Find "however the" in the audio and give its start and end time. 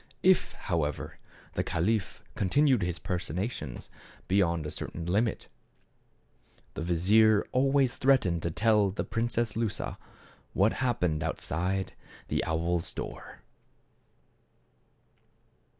0.53-1.63